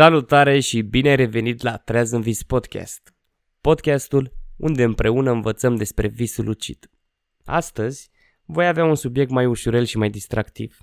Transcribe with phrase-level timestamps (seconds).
[0.00, 3.14] Salutare și bine ai revenit la Treaz în Vis Podcast.
[3.60, 6.90] Podcastul unde împreună învățăm despre visul lucid.
[7.44, 8.10] Astăzi
[8.44, 10.78] voi avea un subiect mai ușurel și mai distractiv.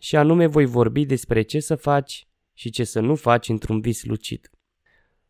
[0.00, 4.04] Și anume voi vorbi despre ce să faci și ce să nu faci într-un vis
[4.04, 4.50] lucid.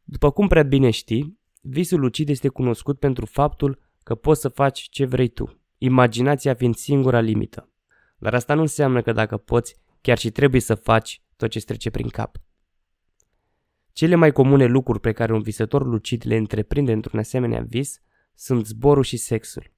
[0.04, 4.80] După cum prea bine știi, visul lucid este cunoscut pentru faptul că poți să faci
[4.90, 7.70] ce vrei tu, imaginația fiind singura limită.
[8.18, 11.90] Dar asta nu înseamnă că dacă poți, chiar și trebuie să faci tot ce trece
[11.90, 12.36] prin cap.
[13.92, 18.00] Cele mai comune lucruri pe care un visător lucid le întreprinde într-un asemenea vis
[18.34, 19.70] sunt zborul și sexul.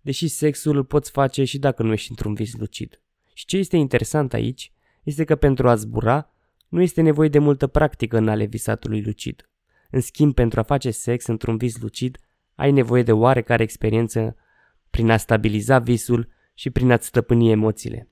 [0.00, 3.00] Deși sexul îl poți face și dacă nu ești într-un vis lucid.
[3.34, 6.30] Și ce este interesant aici este că pentru a zbura
[6.68, 9.48] nu este nevoie de multă practică în ale visatului lucid.
[9.90, 12.18] În schimb, pentru a face sex într-un vis lucid,
[12.54, 14.36] ai nevoie de oarecare experiență
[14.90, 18.08] prin a stabiliza visul și prin a-ți stăpâni emoțiile.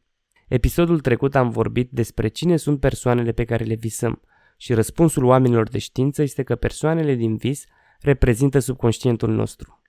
[0.48, 4.20] Episodul trecut am vorbit despre cine sunt persoanele pe care le visăm–
[4.56, 7.64] și răspunsul oamenilor de știință este că persoanele din vis
[8.00, 9.83] reprezintă subconștientul nostru.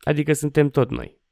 [0.00, 1.22] Adică suntem tot noi.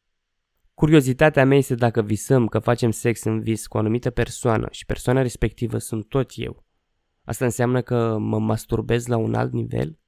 [0.74, 4.86] Curiozitatea mea este dacă visăm că facem sex în vis cu o anumită persoană și
[4.86, 6.64] persoana respectivă sunt tot eu.
[7.24, 9.98] Asta înseamnă că mă masturbez la un alt nivel?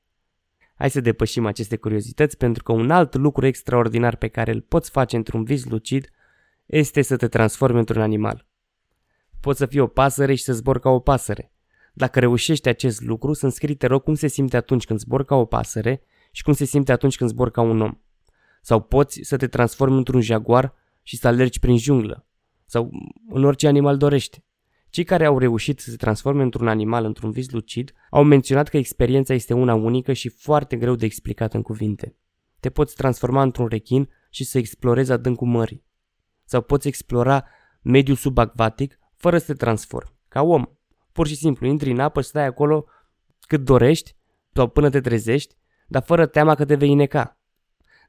[0.75, 4.91] Hai să depășim aceste curiozități pentru că un alt lucru extraordinar pe care îl poți
[4.91, 6.11] face într-un vis lucid
[6.67, 8.47] este să te transformi într-un animal.
[9.41, 11.54] Poți să fii o pasăre și să zbori ca o pasăre.
[11.97, 15.35] Dacă reușești acest lucru, să scrii, te rog, cum se simte atunci când zbor ca
[15.35, 17.99] o pasăre și cum se simte atunci când zbor ca un om.
[18.63, 22.27] Sau poți să te transformi într-un jaguar și să alergi prin junglă.
[22.67, 22.91] Sau
[23.29, 24.43] în orice animal dorești.
[24.89, 28.77] Cei care au reușit să se transforme într-un animal într-un vis lucid au menționat că
[28.77, 32.17] experiența este una unică și foarte greu de explicat în cuvinte.
[32.61, 35.85] Te poți transforma într-un rechin și să explorezi adâncul mării.
[36.45, 37.45] Sau poți explora
[37.83, 40.65] mediul subacvatic fără să te transformi, ca om,
[41.15, 42.85] Pur și simplu, intri în apă, stai acolo
[43.41, 44.17] cât dorești
[44.53, 45.55] sau până te trezești,
[45.87, 47.39] dar fără teama că te vei neca.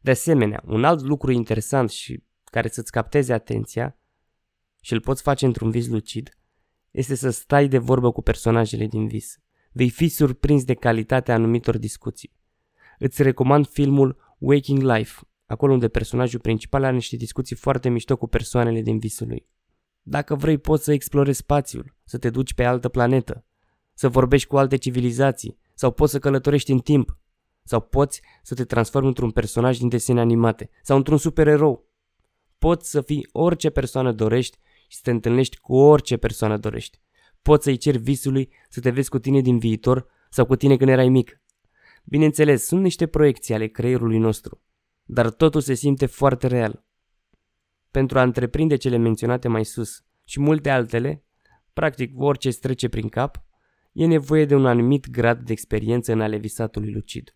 [0.02, 3.98] De asemenea, un alt lucru interesant și care să-ți capteze atenția
[4.82, 6.38] și îl poți face într-un vis lucid,
[6.92, 9.40] este să stai de vorbă cu personajele din vis.
[9.72, 12.34] Vei fi surprins de calitatea anumitor discuții.
[13.00, 18.28] Îți recomand filmul Waking Life, acolo unde personajul principal are niște discuții foarte mișto cu
[18.28, 19.48] persoanele din visul lui.
[20.08, 23.46] Dacă vrei, poți să explorezi spațiul, să te duci pe altă planetă,
[23.94, 27.18] să vorbești cu alte civilizații, sau poți să călătorești în timp,
[27.64, 31.90] sau poți să te transformi într-un personaj din desene animate, sau într-un supererou.
[32.58, 34.58] Poți să fii orice persoană dorești
[34.88, 37.02] și să te întâlnești cu orice persoană dorești.
[37.42, 40.90] Poți să-i ceri visului să te vezi cu tine din viitor sau cu tine când
[40.90, 41.42] erai mic.
[42.04, 44.62] Bineînțeles, sunt niște proiecții ale creierului nostru,
[45.04, 46.85] dar totul se simte foarte real
[47.96, 51.24] pentru a întreprinde cele menționate mai sus și multe altele,
[51.74, 53.44] practic orice îți trece prin cap,
[53.92, 57.36] e nevoie de un anumit grad de experiență în ale visatului lucid.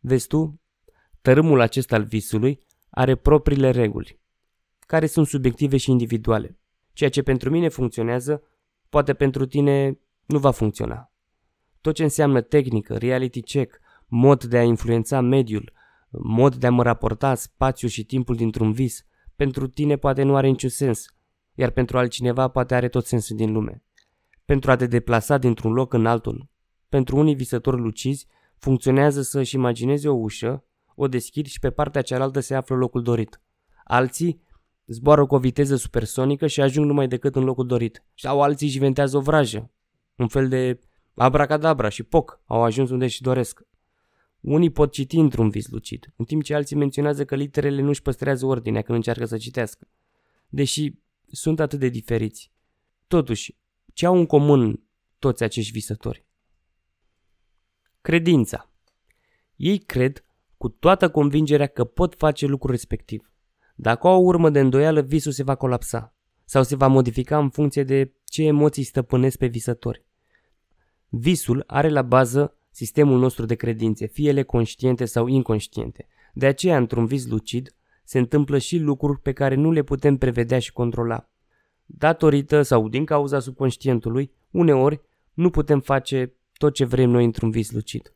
[0.00, 0.60] Vezi tu,
[1.20, 4.20] tărâmul acesta al visului are propriile reguli,
[4.78, 6.58] care sunt subiective și individuale.
[6.92, 8.42] Ceea ce pentru mine funcționează,
[8.88, 11.12] poate pentru tine nu va funcționa.
[11.80, 15.72] Tot ce înseamnă tehnică, reality check, mod de a influența mediul,
[16.10, 19.04] mod de a mă raporta spațiul și timpul dintr-un vis,
[19.40, 21.04] pentru tine poate nu are niciun sens,
[21.54, 23.82] iar pentru altcineva poate are tot sensul din lume.
[24.44, 26.48] Pentru a te deplasa dintr-un loc în altul,
[26.88, 28.26] pentru unii visători lucizi,
[28.58, 30.64] funcționează să-și imagineze o ușă,
[30.94, 33.40] o deschid și pe partea cealaltă se află locul dorit.
[33.84, 34.42] Alții
[34.86, 38.04] zboară cu o viteză supersonică și ajung numai decât în locul dorit.
[38.14, 39.70] Sau alții își inventează o vrajă,
[40.16, 40.80] un fel de
[41.14, 43.62] abracadabra și poc, au ajuns unde și doresc.
[44.40, 48.02] Unii pot citi într-un vis lucid, în timp ce alții menționează că literele nu își
[48.02, 49.88] păstrează ordinea când încearcă să citească.
[50.48, 50.92] Deși
[51.26, 52.52] sunt atât de diferiți.
[53.06, 53.56] Totuși,
[53.94, 54.82] ce au în comun
[55.18, 56.26] toți acești visători?
[58.00, 58.70] Credința.
[59.56, 60.24] Ei cred
[60.56, 63.32] cu toată convingerea că pot face lucrul respectiv.
[63.74, 66.14] Dacă au o urmă de îndoială, visul se va colapsa
[66.44, 70.04] sau se va modifica în funcție de ce emoții stăpânesc pe visători.
[71.08, 76.06] Visul are la bază sistemul nostru de credințe, fie ele conștiente sau inconștiente.
[76.34, 77.74] De aceea, într-un vis lucid,
[78.04, 81.30] se întâmplă și lucruri pe care nu le putem prevedea și controla.
[81.84, 85.00] Datorită sau din cauza subconștientului, uneori
[85.32, 88.14] nu putem face tot ce vrem noi într-un vis lucid.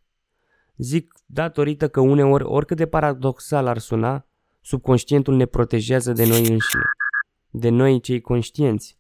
[0.77, 4.27] Zic datorită că uneori, oricât de paradoxal ar suna,
[4.61, 6.89] subconștientul ne protejează de noi înșine,
[7.51, 8.99] de noi cei conștienți.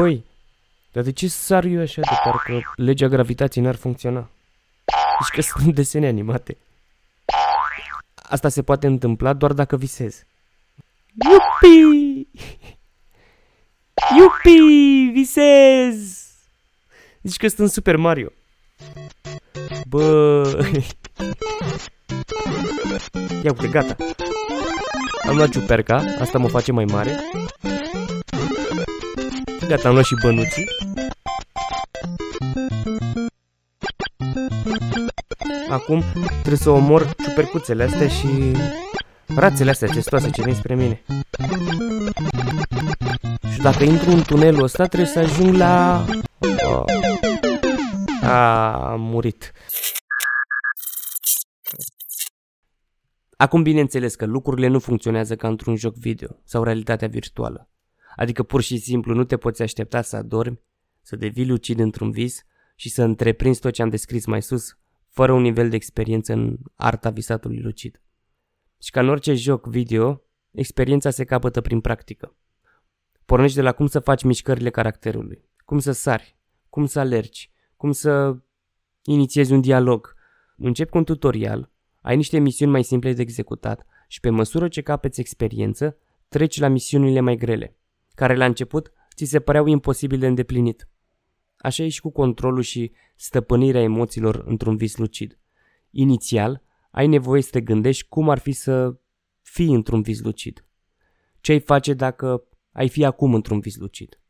[0.00, 0.24] Băi,
[0.92, 4.28] Dar de ce sar eu așa de parcă legea gravitației n-ar funcționa?
[5.18, 6.56] Deci că sunt desene animate.
[8.14, 10.24] Asta se poate întâmpla doar dacă visez.
[11.30, 12.28] Iupi!
[14.16, 15.10] Iupi!
[15.12, 16.26] Visez!
[17.22, 18.28] Zici că sunt Super Mario.
[19.88, 20.42] Bă...
[23.42, 23.96] Ia uite, gata.
[25.28, 27.20] Am luat ciuperca, asta mă face mai mare.
[29.70, 30.64] Gata, am luat și bănuții.
[35.68, 38.52] Acum trebuie să omor ciupercuțele astea și
[39.34, 41.02] rațele astea cestoase ce vin spre mine.
[43.52, 46.04] Și dacă intru în tunelul ăsta trebuie să ajung la...
[46.66, 46.84] Oh.
[48.22, 49.52] A, am murit.
[53.36, 57.70] Acum bineînțeles că lucrurile nu funcționează ca într-un joc video sau realitatea virtuală.
[58.16, 60.60] Adică pur și simplu nu te poți aștepta să adormi,
[61.02, 64.78] să devii lucid într-un vis și să întreprinzi tot ce am descris mai sus,
[65.08, 68.02] fără un nivel de experiență în arta visatului lucid.
[68.82, 72.36] Și ca în orice joc video, experiența se capătă prin practică.
[73.24, 76.36] Pornești de la cum să faci mișcările caracterului, cum să sari,
[76.68, 78.36] cum să alergi, cum să
[79.02, 80.14] inițiezi un dialog.
[80.56, 81.70] Începi cu un tutorial,
[82.00, 85.96] ai niște misiuni mai simple de executat și pe măsură ce capeți experiență,
[86.28, 87.76] treci la misiunile mai grele,
[88.20, 90.88] care la început ți se păreau imposibil de îndeplinit.
[91.56, 95.38] Așa e și cu controlul și stăpânirea emoțiilor într-un vis lucid.
[95.90, 99.00] Inițial, ai nevoie să te gândești cum ar fi să
[99.42, 100.64] fii într-un vis lucid.
[101.40, 104.20] Ce ai face dacă ai fi acum într-un vis lucid?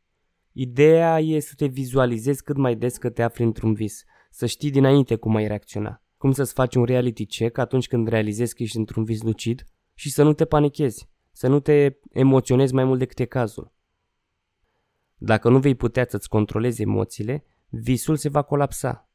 [0.52, 4.70] Ideea e să te vizualizezi cât mai des că te afli într-un vis, să știi
[4.70, 8.76] dinainte cum ai reacționa, cum să-ți faci un reality check atunci când realizezi că ești
[8.76, 9.64] într-un vis lucid
[9.94, 13.78] și să nu te panichezi, să nu te emoționezi mai mult decât e cazul.
[15.22, 19.08] Dacă nu vei putea să-ți controlezi emoțiile, visul se va colapsa.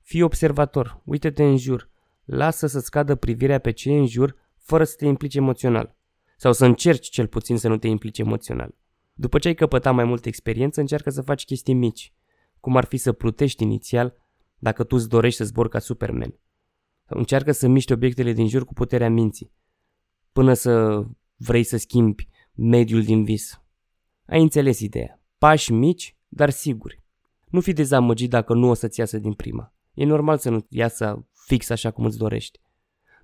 [0.00, 1.90] Fii observator, uite-te în jur,
[2.24, 5.96] lasă să-ți cadă privirea pe ce e în jur fără să te implici emoțional.
[6.36, 8.74] Sau să încerci cel puțin să nu te implici emoțional.
[9.14, 12.12] După ce ai căpătat mai multă experiență, încearcă să faci chestii mici,
[12.60, 14.14] cum ar fi să plutești inițial
[14.58, 16.38] dacă tu îți dorești să zbori ca Superman.
[17.08, 19.52] Sau încearcă să miști obiectele din jur cu puterea minții,
[20.32, 21.04] până să
[21.36, 23.63] vrei să schimbi mediul din vis.
[24.26, 25.20] Ai înțeles ideea.
[25.38, 27.02] Pași mici, dar siguri.
[27.44, 29.74] Nu fi dezamăgit dacă nu o să-ți iasă din prima.
[29.94, 32.60] E normal să nu iasă fix așa cum îți dorești.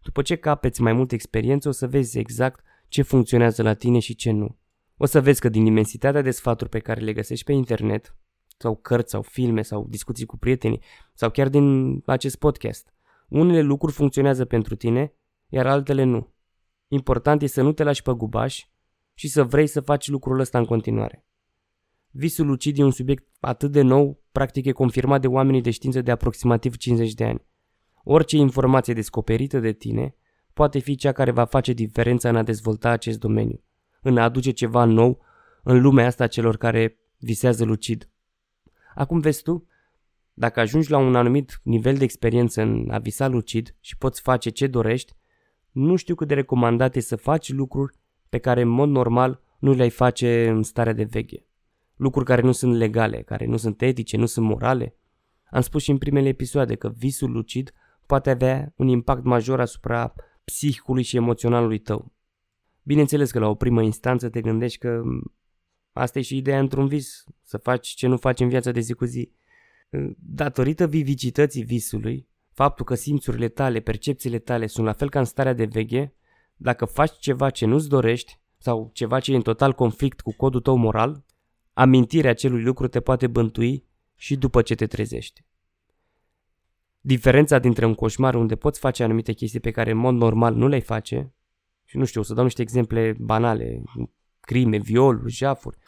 [0.02, 4.14] După ce capeți mai multă experiență, o să vezi exact ce funcționează la tine și
[4.14, 4.58] ce nu.
[4.96, 8.16] O să vezi că din imensitatea de sfaturi pe care le găsești pe internet,
[8.56, 10.80] sau cărți, sau filme, sau discuții cu prietenii,
[11.14, 12.94] sau chiar din acest podcast,
[13.28, 15.14] unele lucruri funcționează pentru tine,
[15.48, 16.34] iar altele nu.
[16.88, 18.66] Important e să nu te lași pe gubaș
[19.20, 21.24] și să vrei să faci lucrul ăsta în continuare.
[22.10, 26.00] Visul lucid e un subiect atât de nou, practic e confirmat de oamenii de știință
[26.02, 27.44] de aproximativ 50 de ani.
[28.04, 30.14] Orice informație descoperită de tine
[30.52, 33.62] poate fi cea care va face diferența în a dezvolta acest domeniu,
[34.02, 35.20] în a aduce ceva nou
[35.62, 38.10] în lumea asta celor care visează lucid.
[38.94, 39.66] Acum vezi tu,
[40.32, 44.50] dacă ajungi la un anumit nivel de experiență în a visa lucid și poți face
[44.50, 45.16] ce dorești,
[45.70, 47.99] nu știu cât de recomandat e să faci lucruri
[48.30, 51.46] pe care în mod normal nu le-ai face în starea de veche.
[51.96, 54.94] Lucruri care nu sunt legale, care nu sunt etice, nu sunt morale.
[55.50, 57.72] Am spus și în primele episoade că visul lucid
[58.06, 62.12] poate avea un impact major asupra psihicului și emoționalului tău.
[62.82, 65.02] Bineînțeles că la o primă instanță te gândești că
[65.92, 68.92] asta e și ideea într-un vis, să faci ce nu faci în viața de zi
[68.92, 69.32] cu zi.
[70.16, 75.52] Datorită vivicității visului, faptul că simțurile tale, percepțiile tale sunt la fel ca în starea
[75.52, 76.14] de veche,
[76.62, 80.60] dacă faci ceva ce nu-ți dorești sau ceva ce e în total conflict cu codul
[80.60, 81.24] tău moral,
[81.72, 85.44] amintirea acelui lucru te poate bântui și după ce te trezești.
[87.00, 90.68] Diferența dintre un coșmar unde poți face anumite chestii pe care în mod normal nu
[90.68, 91.34] le-ai face,
[91.84, 93.82] și nu știu, o să dau niște exemple banale,
[94.40, 95.78] crime, viol, jafuri,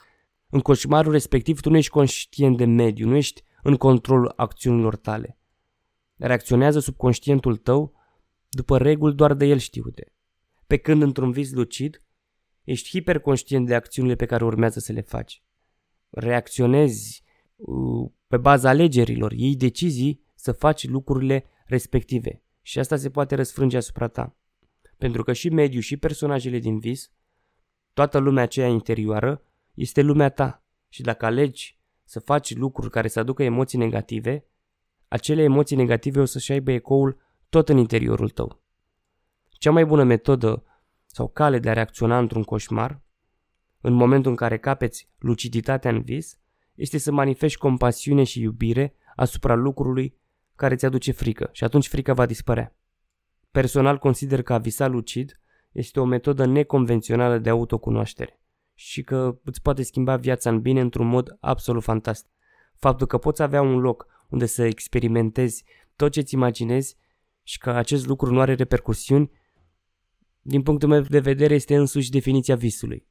[0.49, 5.39] în coșmarul respectiv tu nu ești conștient de mediu, nu ești în controlul acțiunilor tale.
[6.17, 7.95] Reacționează subconștientul tău
[8.49, 10.13] după reguli doar de el știute.
[10.73, 12.03] Pe când într-un vis lucid,
[12.65, 15.43] ești hiperconștient de acțiunile pe care urmează să le faci.
[16.11, 17.25] Reacționezi
[17.57, 23.77] uh, pe baza alegerilor, iei decizii să faci lucrurile respective și asta se poate răsfrânge
[23.77, 24.37] asupra ta.
[24.97, 27.11] Pentru că și mediul și personajele din vis,
[27.93, 29.43] toată lumea aceea interioară,
[29.75, 34.47] este lumea ta și dacă alegi să faci lucruri care să aducă emoții negative,
[35.09, 38.62] acele emoții negative o să-și aibă ecoul tot în interiorul tău.
[39.63, 40.65] Cea mai bună metodă
[41.07, 43.03] sau cale de a reacționa într-un coșmar,
[43.81, 46.39] în momentul în care capeți luciditatea în vis,
[46.75, 50.19] este să manifesti compasiune și iubire asupra lucrului
[50.55, 52.77] care ți aduce frică și atunci frica va dispărea.
[53.51, 55.41] Personal consider că a visa lucid
[55.73, 58.41] este o metodă neconvențională de autocunoaștere
[58.75, 62.31] și că îți poate schimba viața în bine într-un mod absolut fantastic.
[62.77, 65.65] Faptul că poți avea un loc unde să experimentezi
[65.97, 66.97] tot ce-ți imaginezi
[67.43, 69.31] și că acest lucru nu are repercusiuni,
[70.43, 73.07] din punctul meu de vedere este însuși definiția visului.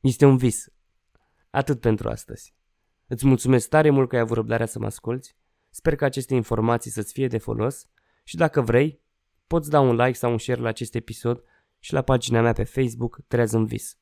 [0.00, 0.68] Este un vis.
[1.50, 2.54] Atât pentru astăzi.
[3.06, 5.36] Îți mulțumesc tare mult că ai avut răbdarea să mă asculți.
[5.70, 7.86] Sper că aceste informații să-ți fie de folos
[8.24, 9.00] și dacă vrei,
[9.46, 11.42] poți da un like sau un share la acest episod
[11.78, 13.98] și la pagina mea pe Facebook Treaz în Vis.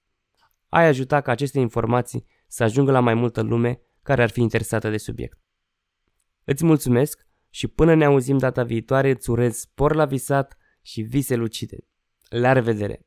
[0.68, 4.90] Ai ajuta ca aceste informații să ajungă la mai multă lume care ar fi interesată
[4.90, 5.38] de subiect.
[6.44, 11.34] Îți mulțumesc și până ne auzim data viitoare îți urez spor la visat și vise
[11.34, 11.78] lucide.
[12.30, 13.06] La revedere!